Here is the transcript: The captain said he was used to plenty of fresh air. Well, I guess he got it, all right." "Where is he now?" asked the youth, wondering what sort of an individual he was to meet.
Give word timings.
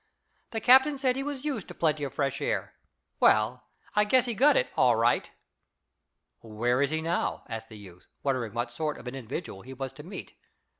The 0.49 0.59
captain 0.59 0.97
said 0.97 1.15
he 1.15 1.21
was 1.21 1.45
used 1.45 1.67
to 1.67 1.75
plenty 1.75 2.03
of 2.03 2.15
fresh 2.15 2.41
air. 2.41 2.73
Well, 3.19 3.67
I 3.95 4.03
guess 4.03 4.25
he 4.25 4.33
got 4.33 4.57
it, 4.57 4.71
all 4.75 4.95
right." 4.95 5.29
"Where 6.39 6.81
is 6.81 6.89
he 6.89 7.03
now?" 7.03 7.43
asked 7.47 7.69
the 7.69 7.77
youth, 7.77 8.07
wondering 8.23 8.55
what 8.55 8.71
sort 8.71 8.97
of 8.97 9.05
an 9.05 9.13
individual 9.13 9.61
he 9.61 9.75
was 9.75 9.91
to 9.93 10.01
meet. 10.03 10.33